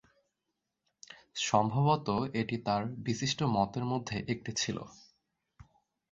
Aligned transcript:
সম্ভবত 1.41 2.07
এটি 2.33 2.55
তার 2.65 2.83
বিশিষ্ট 3.05 3.39
মতের 3.55 3.85
মধ্যে 3.85 4.17
একটি 4.33 4.51
ছিল। 4.57 4.77